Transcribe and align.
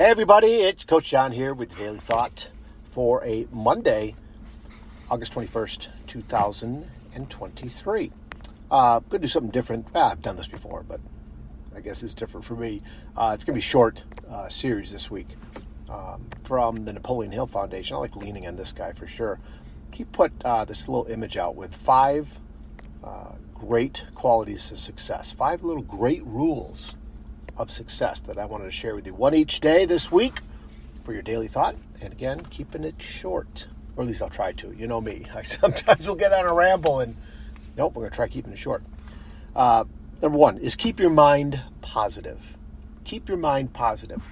Hey, 0.00 0.06
everybody, 0.06 0.62
it's 0.62 0.82
Coach 0.82 1.10
John 1.10 1.30
here 1.30 1.52
with 1.52 1.76
Daily 1.76 1.98
Thought 1.98 2.48
for 2.84 3.22
a 3.22 3.46
Monday, 3.52 4.14
August 5.10 5.34
21st, 5.34 5.88
2023. 6.06 8.12
Uh, 8.70 9.00
going 9.00 9.10
to 9.10 9.18
do 9.18 9.28
something 9.28 9.50
different. 9.50 9.86
Ah, 9.94 10.12
I've 10.12 10.22
done 10.22 10.38
this 10.38 10.48
before, 10.48 10.86
but 10.88 11.02
I 11.76 11.80
guess 11.80 12.02
it's 12.02 12.14
different 12.14 12.46
for 12.46 12.56
me. 12.56 12.80
Uh, 13.14 13.32
it's 13.34 13.44
going 13.44 13.52
to 13.52 13.54
be 13.56 13.58
a 13.58 13.60
short 13.60 14.04
uh, 14.26 14.48
series 14.48 14.90
this 14.90 15.10
week 15.10 15.28
um, 15.90 16.24
from 16.44 16.86
the 16.86 16.94
Napoleon 16.94 17.30
Hill 17.30 17.46
Foundation. 17.46 17.94
I 17.94 17.98
like 17.98 18.16
leaning 18.16 18.46
on 18.46 18.56
this 18.56 18.72
guy 18.72 18.92
for 18.92 19.06
sure. 19.06 19.38
He 19.92 20.04
put 20.04 20.32
uh, 20.46 20.64
this 20.64 20.88
little 20.88 21.12
image 21.12 21.36
out 21.36 21.56
with 21.56 21.74
five 21.74 22.38
uh, 23.04 23.32
great 23.52 24.06
qualities 24.14 24.70
of 24.70 24.78
success, 24.78 25.30
five 25.30 25.62
little 25.62 25.82
great 25.82 26.24
rules 26.24 26.96
of 27.56 27.70
success 27.70 28.20
that 28.20 28.38
I 28.38 28.46
wanted 28.46 28.64
to 28.64 28.70
share 28.70 28.94
with 28.94 29.06
you. 29.06 29.14
One 29.14 29.34
each 29.34 29.60
day 29.60 29.84
this 29.84 30.10
week 30.10 30.40
for 31.04 31.12
your 31.12 31.22
daily 31.22 31.48
thought. 31.48 31.76
And 32.02 32.12
again, 32.12 32.40
keeping 32.50 32.84
it 32.84 33.00
short, 33.00 33.68
or 33.96 34.02
at 34.02 34.08
least 34.08 34.22
I'll 34.22 34.30
try 34.30 34.52
to. 34.52 34.72
You 34.72 34.86
know 34.86 35.00
me. 35.00 35.26
I 35.34 35.42
sometimes 35.42 36.06
will 36.06 36.14
get 36.14 36.32
on 36.32 36.46
a 36.46 36.54
ramble 36.54 37.00
and 37.00 37.16
nope, 37.76 37.94
we're 37.94 38.02
going 38.02 38.10
to 38.10 38.16
try 38.16 38.28
keeping 38.28 38.52
it 38.52 38.58
short. 38.58 38.82
Uh, 39.54 39.84
number 40.22 40.38
one 40.38 40.58
is 40.58 40.76
keep 40.76 41.00
your 41.00 41.10
mind 41.10 41.60
positive. 41.80 42.56
Keep 43.04 43.28
your 43.28 43.38
mind 43.38 43.72
positive. 43.72 44.26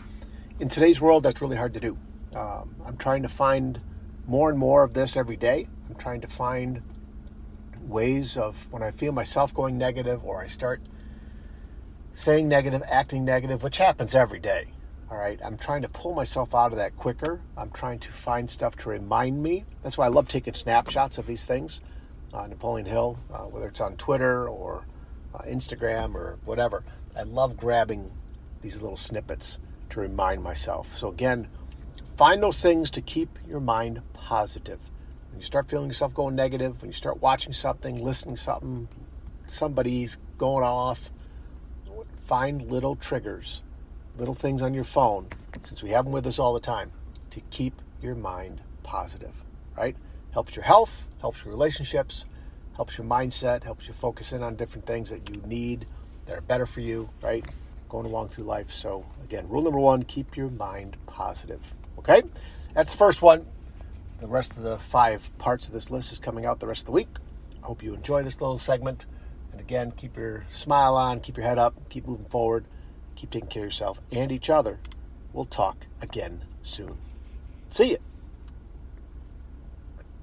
In 0.60 0.68
today's 0.68 1.00
world, 1.00 1.22
that's 1.22 1.40
really 1.40 1.56
hard 1.56 1.74
to 1.74 1.80
do. 1.80 1.98
Um, 2.34 2.74
I'm 2.84 2.96
trying 2.96 3.22
to 3.22 3.28
find 3.28 3.80
more 4.26 4.50
and 4.50 4.58
more 4.58 4.82
of 4.82 4.94
this 4.94 5.16
every 5.16 5.36
day. 5.36 5.66
I'm 5.88 5.96
trying 5.96 6.20
to 6.20 6.28
find 6.28 6.82
ways 7.80 8.36
of 8.36 8.70
when 8.70 8.82
I 8.82 8.90
feel 8.90 9.12
myself 9.12 9.54
going 9.54 9.78
negative 9.78 10.24
or 10.24 10.42
I 10.42 10.46
start 10.46 10.82
saying 12.12 12.48
negative, 12.48 12.82
acting 12.88 13.24
negative, 13.24 13.62
which 13.62 13.78
happens 13.78 14.14
every 14.14 14.38
day. 14.40 14.68
All 15.10 15.16
right. 15.16 15.40
I'm 15.42 15.56
trying 15.56 15.82
to 15.82 15.88
pull 15.88 16.14
myself 16.14 16.54
out 16.54 16.72
of 16.72 16.78
that 16.78 16.96
quicker. 16.96 17.40
I'm 17.56 17.70
trying 17.70 17.98
to 18.00 18.08
find 18.08 18.50
stuff 18.50 18.76
to 18.76 18.90
remind 18.90 19.42
me. 19.42 19.64
That's 19.82 19.96
why 19.96 20.04
I 20.06 20.08
love 20.08 20.28
taking 20.28 20.54
snapshots 20.54 21.16
of 21.16 21.26
these 21.26 21.46
things. 21.46 21.80
Uh, 22.34 22.46
Napoleon 22.46 22.86
Hill, 22.86 23.18
uh, 23.32 23.44
whether 23.44 23.68
it's 23.68 23.80
on 23.80 23.96
Twitter 23.96 24.48
or 24.48 24.86
uh, 25.34 25.38
Instagram 25.42 26.14
or 26.14 26.38
whatever. 26.44 26.84
I 27.16 27.22
love 27.22 27.56
grabbing 27.56 28.10
these 28.60 28.82
little 28.82 28.98
snippets 28.98 29.58
to 29.90 30.00
remind 30.00 30.42
myself. 30.42 30.94
So, 30.94 31.08
again, 31.08 31.48
find 32.16 32.42
those 32.42 32.60
things 32.60 32.90
to 32.90 33.00
keep 33.00 33.38
your 33.46 33.60
mind 33.60 34.02
positive. 34.12 34.90
When 35.30 35.40
you 35.40 35.46
start 35.46 35.70
feeling 35.70 35.88
yourself 35.88 36.12
going 36.12 36.34
negative, 36.34 36.82
when 36.82 36.90
you 36.90 36.94
start 36.94 37.22
watching 37.22 37.54
something, 37.54 38.02
listening 38.02 38.34
to 38.34 38.40
something, 38.40 38.88
somebody's 39.46 40.18
going 40.36 40.64
off, 40.64 41.10
find 42.28 42.70
little 42.70 42.94
triggers, 42.94 43.62
little 44.18 44.34
things 44.34 44.60
on 44.60 44.74
your 44.74 44.84
phone, 44.84 45.26
since 45.62 45.82
we 45.82 45.88
have 45.88 46.04
them 46.04 46.12
with 46.12 46.26
us 46.26 46.38
all 46.38 46.52
the 46.52 46.60
time, 46.60 46.92
to 47.30 47.40
keep 47.48 47.80
your 48.02 48.14
mind 48.14 48.60
positive, 48.82 49.42
right? 49.78 49.96
Helps 50.34 50.54
your 50.54 50.62
health, 50.62 51.08
helps 51.22 51.42
your 51.42 51.50
relationships, 51.50 52.26
helps 52.76 52.98
your 52.98 53.06
mindset, 53.06 53.64
helps 53.64 53.88
you 53.88 53.94
focus 53.94 54.34
in 54.34 54.42
on 54.42 54.56
different 54.56 54.84
things 54.84 55.08
that 55.08 55.26
you 55.30 55.40
need 55.46 55.86
that 56.26 56.36
are 56.36 56.42
better 56.42 56.66
for 56.66 56.82
you, 56.82 57.08
right? 57.22 57.46
Going 57.88 58.04
along 58.04 58.28
through 58.28 58.44
life. 58.44 58.70
So, 58.70 59.06
again, 59.24 59.48
rule 59.48 59.62
number 59.62 59.80
one 59.80 60.02
keep 60.02 60.36
your 60.36 60.50
mind 60.50 60.98
positive, 61.06 61.74
okay? 61.98 62.22
That's 62.74 62.90
the 62.90 62.98
first 62.98 63.22
one. 63.22 63.46
The 64.20 64.26
rest 64.26 64.58
of 64.58 64.64
the 64.64 64.76
five 64.76 65.30
parts 65.38 65.66
of 65.66 65.72
this 65.72 65.90
list 65.90 66.12
is 66.12 66.18
coming 66.18 66.44
out 66.44 66.60
the 66.60 66.66
rest 66.66 66.82
of 66.82 66.86
the 66.86 66.92
week. 66.92 67.08
I 67.62 67.66
hope 67.66 67.82
you 67.82 67.94
enjoy 67.94 68.22
this 68.22 68.38
little 68.38 68.58
segment. 68.58 69.06
Again, 69.68 69.92
keep 69.94 70.16
your 70.16 70.46
smile 70.48 70.96
on, 70.96 71.20
keep 71.20 71.36
your 71.36 71.44
head 71.44 71.58
up, 71.58 71.74
keep 71.90 72.06
moving 72.06 72.24
forward, 72.24 72.64
keep 73.16 73.28
taking 73.28 73.50
care 73.50 73.64
of 73.64 73.66
yourself 73.66 74.00
and 74.10 74.32
each 74.32 74.48
other. 74.48 74.78
We'll 75.34 75.44
talk 75.44 75.86
again 76.00 76.40
soon. 76.62 76.96
See 77.68 77.90
you. 77.90 77.98